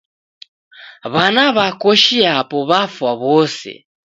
W'ana 1.13 1.45
w'a 1.55 1.67
koshi 1.81 2.15
yapo 2.25 2.57
w'afwa 2.69 3.09
w'ose 3.21 3.71